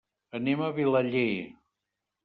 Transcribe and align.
Anem 0.39 0.63
a 0.67 0.71
Vilaller. 0.79 1.23